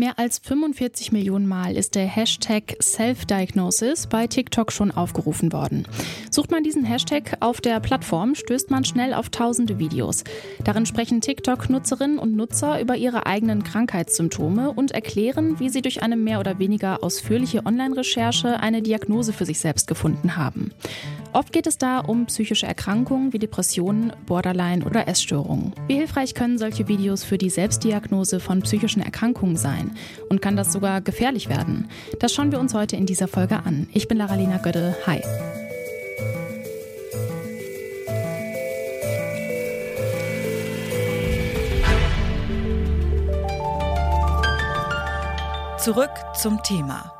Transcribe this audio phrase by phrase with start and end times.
[0.00, 5.86] Mehr als 45 Millionen Mal ist der Hashtag Self-Diagnosis bei TikTok schon aufgerufen worden.
[6.30, 10.24] Sucht man diesen Hashtag auf der Plattform, stößt man schnell auf tausende Videos.
[10.64, 16.16] Darin sprechen TikTok-Nutzerinnen und Nutzer über ihre eigenen Krankheitssymptome und erklären, wie sie durch eine
[16.16, 20.72] mehr oder weniger ausführliche Online-Recherche eine Diagnose für sich selbst gefunden haben.
[21.32, 25.72] Oft geht es da um psychische Erkrankungen wie Depressionen, Borderline oder Essstörungen.
[25.86, 29.92] Wie hilfreich können solche Videos für die Selbstdiagnose von psychischen Erkrankungen sein?
[30.28, 31.88] Und kann das sogar gefährlich werden?
[32.18, 33.88] Das schauen wir uns heute in dieser Folge an.
[33.92, 34.96] Ich bin Laralina Gödde.
[35.06, 35.20] Hi.
[45.78, 47.19] Zurück zum Thema.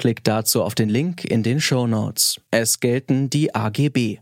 [0.00, 2.40] Klickt dazu auf den Link in den Show Notes.
[2.50, 4.20] Es gelten die AGB.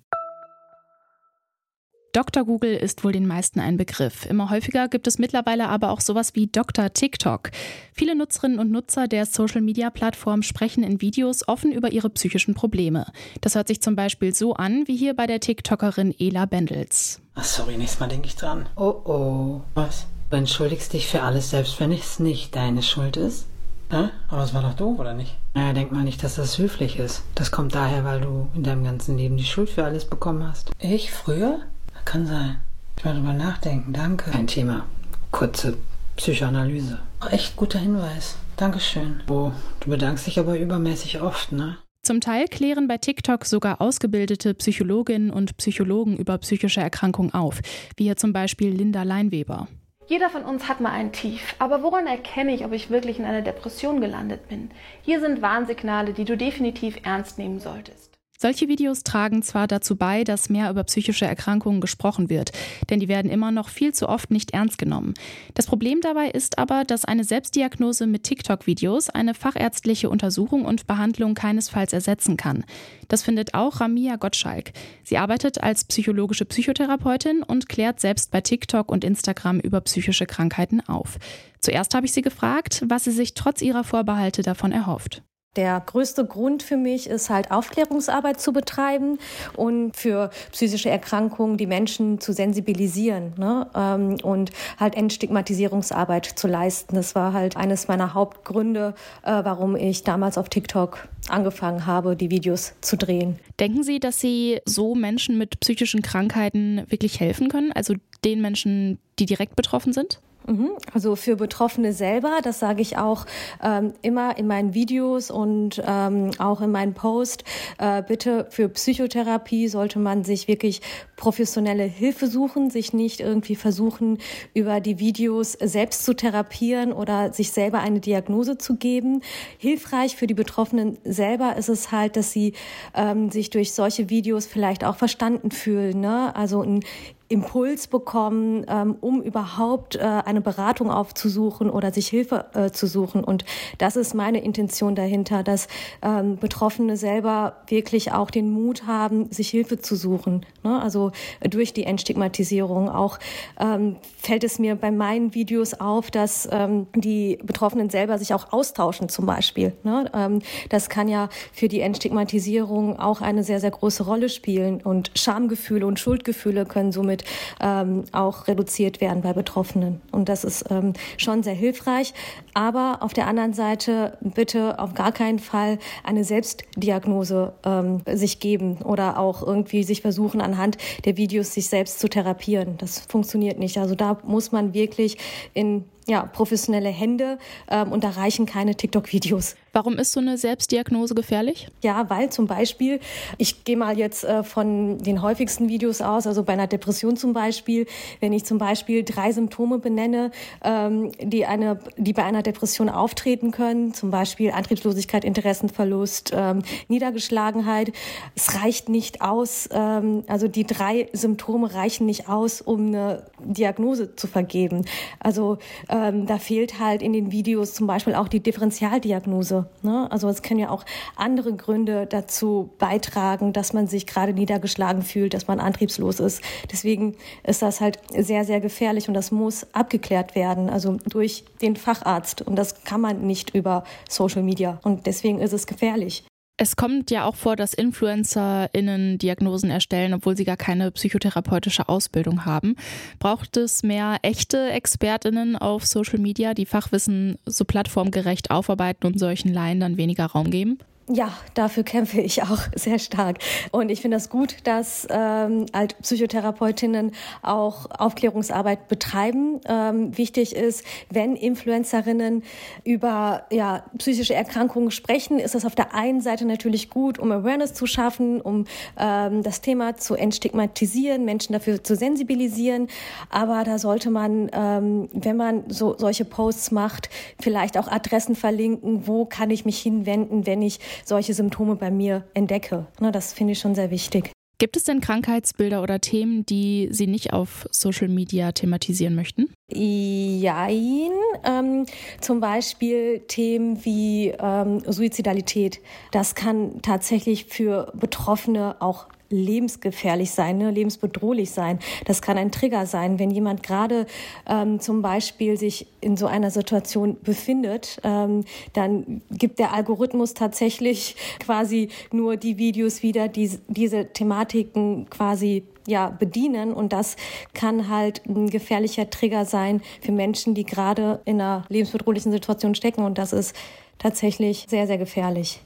[2.13, 2.45] Dr.
[2.45, 4.27] Google ist wohl den meisten ein Begriff.
[4.27, 6.93] Immer häufiger gibt es mittlerweile aber auch sowas wie Dr.
[6.93, 7.53] TikTok.
[7.93, 13.07] Viele Nutzerinnen und Nutzer der Social-Media-Plattform sprechen in Videos offen über ihre psychischen Probleme.
[13.41, 17.21] Das hört sich zum Beispiel so an, wie hier bei der TikTokerin Ela Bendels.
[17.37, 18.67] Ach, sorry, nächstes Mal denke ich dran.
[18.75, 19.61] Oh oh.
[19.75, 20.09] Was?
[20.31, 23.47] Du entschuldigst dich für alles, selbst wenn es nicht deine Schuld ist?
[23.91, 24.09] Hä?
[24.29, 25.37] Aber es war doch doof, oder nicht?
[25.59, 27.25] Naja, denk mal nicht, dass das höflich ist.
[27.35, 30.71] Das kommt daher, weil du in deinem ganzen Leben die Schuld für alles bekommen hast.
[30.79, 31.11] Ich?
[31.11, 31.59] Früher?
[32.05, 32.59] Kann sein.
[32.97, 34.31] Ich werde drüber nachdenken, danke.
[34.31, 34.87] Kein Thema.
[35.33, 35.77] Kurze
[36.15, 37.01] Psychoanalyse.
[37.33, 38.37] Echt guter Hinweis.
[38.57, 39.21] Dankeschön.
[39.29, 41.77] Oh, du bedankst dich aber übermäßig oft, ne?
[42.05, 47.61] Zum Teil klären bei TikTok sogar ausgebildete Psychologinnen und Psychologen über psychische Erkrankungen auf,
[47.97, 49.67] wie hier zum Beispiel Linda Leinweber.
[50.09, 53.27] Jeder von uns hat mal ein Tief, aber woran erkenne ich, ob ich wirklich in
[53.27, 54.71] einer Depression gelandet bin?
[55.03, 58.18] Hier sind Warnsignale, die du definitiv ernst nehmen solltest.
[58.41, 62.53] Solche Videos tragen zwar dazu bei, dass mehr über psychische Erkrankungen gesprochen wird,
[62.89, 65.15] denn die werden immer noch viel zu oft nicht ernst genommen.
[65.55, 71.35] Das Problem dabei ist aber, dass eine Selbstdiagnose mit TikTok-Videos eine fachärztliche Untersuchung und Behandlung
[71.35, 72.65] keinesfalls ersetzen kann.
[73.09, 74.71] Das findet auch Ramia Gottschalk.
[75.03, 80.81] Sie arbeitet als psychologische Psychotherapeutin und klärt selbst bei TikTok und Instagram über psychische Krankheiten
[80.87, 81.19] auf.
[81.59, 85.25] Zuerst habe ich sie gefragt, was sie sich trotz ihrer Vorbehalte davon erhofft.
[85.59, 89.19] Der größte Grund für mich ist halt Aufklärungsarbeit zu betreiben
[89.57, 93.67] und für psychische Erkrankungen die Menschen zu sensibilisieren ne?
[93.75, 96.95] Ähm, und halt Entstigmatisierungsarbeit zu leisten.
[96.95, 102.31] Das war halt eines meiner Hauptgründe, äh, warum ich damals auf TikTok angefangen habe, die
[102.31, 103.41] Videos zu drehen.
[103.59, 107.73] Denken Sie, dass Sie so Menschen mit psychischen Krankheiten wirklich helfen können?
[107.73, 110.21] Also den Menschen, die direkt betroffen sind?
[110.49, 110.71] Mhm.
[110.95, 113.27] Also für Betroffene selber, das sage ich auch
[113.63, 117.45] ähm, immer in meinen Videos und ähm, auch in meinen Posts,
[117.77, 120.81] äh, bitte für Psychotherapie sollte man sich wirklich
[121.17, 124.19] professionelle Hilfe suchen, sich nicht irgendwie versuchen,
[124.55, 129.21] über die Videos selbst zu therapieren oder sich selber eine Diagnose zu geben.
[129.59, 132.55] Hilfreich für die Betroffenen selber ist es halt, dass sie
[132.95, 136.01] ähm, sich durch solche Videos vielleicht auch verstanden fühlen.
[136.01, 136.35] Ne?
[136.35, 136.81] Also ein
[137.29, 143.23] Impuls bekommen, ähm, um überhaupt äh, eine Beratung aufzusuchen oder sich Hilfe äh, zu suchen.
[143.23, 143.45] Und
[143.77, 145.69] das ist meine Intention dahinter, dass
[146.01, 150.47] ähm, Betroffene selber wirklich auch den Mut haben, sich Hilfe zu suchen.
[150.65, 150.81] Ne?
[150.81, 151.13] Also
[151.43, 153.19] durch die Entstigmatisierung auch
[153.61, 158.53] ähm, fällt es mir bei meinen Videos auf, dass ähm, die Betroffenen selber sich auch
[158.55, 159.75] austauschen zum Beispiel.
[159.83, 160.11] Ne?
[160.15, 160.39] Ähm,
[160.71, 164.81] das kann ja für die Entstigmatisierung auch eine sehr, sehr große Rolle spielen.
[164.81, 167.25] Und Schamgefühle und Schuldgefühle können somit somit
[167.61, 170.01] ähm, auch reduziert werden bei Betroffenen.
[170.13, 172.15] Und das ist ähm, schon sehr hilfreich.
[172.55, 178.79] Aber auf der anderen Seite bitte auf gar keinen Fall eine Selbstdiagnose ähm, sich geben
[178.83, 182.77] oder auch irgendwie sich versuchen, anhand der Videos sich selbst zu therapieren.
[182.79, 183.79] Das funktioniert nicht.
[183.79, 185.19] Also da muss man wirklich
[185.55, 187.39] in ja, professionelle Hände
[187.71, 189.57] ähm, und da reichen keine TikTok-Videos.
[189.73, 191.69] Warum ist so eine Selbstdiagnose gefährlich?
[191.85, 193.01] Ja, weil zum Beispiel,
[193.37, 197.33] ich gehe mal jetzt äh, von den häufigsten Videos aus, also bei einer Depression zum
[197.33, 197.87] Beispiel,
[198.21, 200.31] wenn ich zum Beispiel drei Symptome benenne,
[200.65, 207.93] ähm, die, eine, die bei einer Depression auftreten können, zum Beispiel Antriebslosigkeit, Interessenverlust, ähm, Niedergeschlagenheit,
[208.35, 214.17] es reicht nicht aus, ähm, also die drei Symptome reichen nicht aus, um eine Diagnose
[214.17, 214.87] zu vergeben.
[215.21, 215.59] Also
[215.99, 219.67] ähm, da fehlt halt in den Videos zum Beispiel auch die Differentialdiagnose.
[219.83, 220.07] Ne?
[220.11, 220.85] Also es können ja auch
[221.17, 226.43] andere Gründe dazu beitragen, dass man sich gerade niedergeschlagen fühlt, dass man antriebslos ist.
[226.71, 231.77] Deswegen ist das halt sehr, sehr gefährlich und das muss abgeklärt werden, also durch den
[231.77, 232.43] Facharzt.
[232.43, 234.79] Und das kann man nicht über Social Media.
[234.83, 236.28] Und deswegen ist es gefährlich.
[236.61, 242.47] Es kommt ja auch vor, dass InfluencerInnen Diagnosen erstellen, obwohl sie gar keine psychotherapeutische Ausbildung
[242.47, 242.75] haben.
[243.21, 249.55] Braucht es mehr echte ExpertInnen auf Social Media, die Fachwissen so plattformgerecht aufarbeiten und solchen
[249.55, 250.79] Laien dann weniger Raum geben?
[251.11, 253.39] Ja, dafür kämpfe ich auch sehr stark.
[253.71, 259.61] Und ich finde das gut, dass ähm, halt Psychotherapeutinnen auch Aufklärungsarbeit betreiben.
[259.67, 262.43] Ähm, wichtig ist, wenn Influencerinnen
[262.85, 267.73] über ja, psychische Erkrankungen sprechen, ist das auf der einen Seite natürlich gut, um Awareness
[267.73, 268.67] zu schaffen, um
[268.99, 272.89] ähm, das Thema zu entstigmatisieren, Menschen dafür zu sensibilisieren.
[273.31, 277.09] Aber da sollte man, ähm, wenn man so solche Posts macht,
[277.41, 282.25] vielleicht auch Adressen verlinken, wo kann ich mich hinwenden, wenn ich solche Symptome bei mir
[282.35, 282.87] entdecke.
[283.01, 284.33] Ne, das finde ich schon sehr wichtig.
[284.61, 289.53] Gibt es denn Krankheitsbilder oder Themen, die Sie nicht auf Social Media thematisieren möchten?
[289.73, 291.13] Jein.
[291.45, 291.87] Ähm,
[292.21, 295.81] zum Beispiel Themen wie ähm, Suizidalität.
[296.11, 301.79] Das kann tatsächlich für Betroffene auch lebensgefährlich sein, ne, lebensbedrohlich sein.
[302.07, 304.07] Das kann ein Trigger sein, wenn jemand gerade
[304.49, 311.17] ähm, zum Beispiel sich in so einer Situation befindet, ähm, dann gibt der Algorithmus tatsächlich
[311.41, 316.73] quasi nur die Videos wieder, die diese Thematiken quasi ja, bedienen.
[316.73, 317.17] Und das
[317.55, 323.03] kann halt ein gefährlicher Trigger sein für Menschen, die gerade in einer lebensbedrohlichen Situation stecken.
[323.03, 323.57] Und das ist
[323.99, 325.61] tatsächlich sehr, sehr gefährlich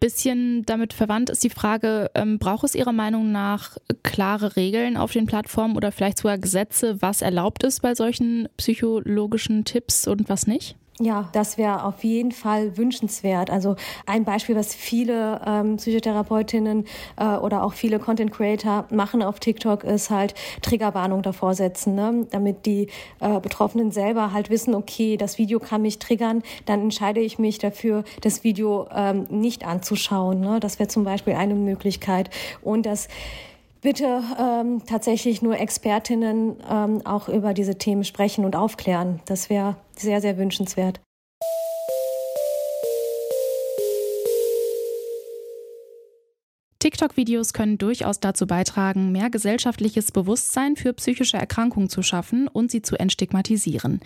[0.00, 5.12] bisschen damit verwandt ist die Frage, ähm, braucht es Ihrer Meinung nach klare Regeln auf
[5.12, 10.46] den Plattformen oder vielleicht sogar Gesetze, was erlaubt ist bei solchen psychologischen Tipps und was
[10.46, 10.76] nicht?
[10.98, 13.50] Ja, das wäre auf jeden Fall wünschenswert.
[13.50, 13.76] Also
[14.06, 16.86] ein Beispiel, was viele ähm, Psychotherapeutinnen
[17.18, 22.26] äh, oder auch viele Content Creator machen auf TikTok, ist halt Triggerwarnung davor setzen, ne?
[22.30, 22.88] damit die
[23.20, 27.58] äh, Betroffenen selber halt wissen, okay, das Video kann mich triggern, dann entscheide ich mich
[27.58, 30.40] dafür, das Video ähm, nicht anzuschauen.
[30.40, 30.60] Ne?
[30.60, 32.30] Das wäre zum Beispiel eine Möglichkeit.
[32.62, 33.08] Und das
[33.86, 39.20] bitte ähm, tatsächlich nur Expertinnen ähm, auch über diese Themen sprechen und aufklären.
[39.26, 41.00] Das wäre sehr, sehr wünschenswert.
[46.80, 52.82] TikTok-Videos können durchaus dazu beitragen, mehr gesellschaftliches Bewusstsein für psychische Erkrankungen zu schaffen und sie
[52.82, 54.00] zu entstigmatisieren.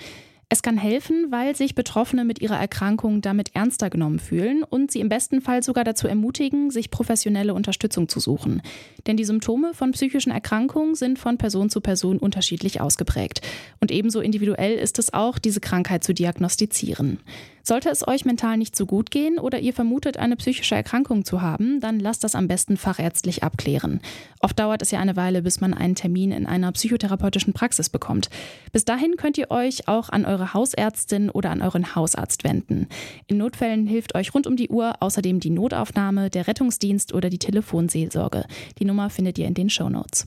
[0.52, 4.98] Es kann helfen, weil sich Betroffene mit ihrer Erkrankung damit ernster genommen fühlen und sie
[4.98, 8.60] im besten Fall sogar dazu ermutigen, sich professionelle Unterstützung zu suchen.
[9.06, 13.42] Denn die Symptome von psychischen Erkrankungen sind von Person zu Person unterschiedlich ausgeprägt.
[13.78, 17.20] Und ebenso individuell ist es auch, diese Krankheit zu diagnostizieren.
[17.62, 21.42] Sollte es euch mental nicht so gut gehen oder ihr vermutet, eine psychische Erkrankung zu
[21.42, 24.00] haben, dann lasst das am besten fachärztlich abklären.
[24.40, 28.30] Oft dauert es ja eine Weile, bis man einen Termin in einer psychotherapeutischen Praxis bekommt.
[28.72, 32.88] Bis dahin könnt ihr euch auch an eure Hausärztin oder an euren Hausarzt wenden.
[33.26, 37.38] In Notfällen hilft euch rund um die Uhr außerdem die Notaufnahme, der Rettungsdienst oder die
[37.38, 38.44] Telefonseelsorge.
[38.78, 40.26] Die Nummer findet ihr in den Show Notes.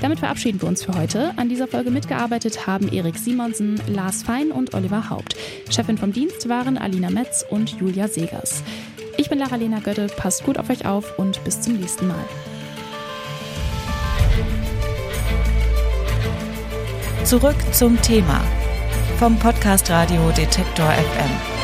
[0.00, 1.32] Damit verabschieden wir uns für heute.
[1.36, 5.36] An dieser Folge mitgearbeitet haben Erik Simonsen, Lars Fein und Oliver Haupt.
[5.70, 8.62] Chefin vom Dienst waren Alina Metz und Julia Segers.
[9.18, 12.24] Ich bin Lara-Lena Götte, passt gut auf euch auf und bis zum nächsten Mal.
[17.24, 18.42] Zurück zum Thema
[19.18, 21.59] vom Podcast Radio Detektor FM.